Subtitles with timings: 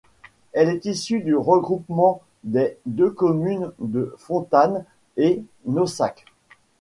[0.53, 4.83] Elle est issue du regroupement des deux communes de Fontanes
[5.15, 6.25] et Naussac.